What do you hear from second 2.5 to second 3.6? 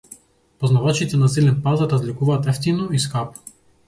евтино и скапо.